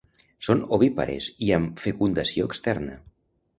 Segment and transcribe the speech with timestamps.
[0.45, 3.01] Són ovípares i amb fecundació externa.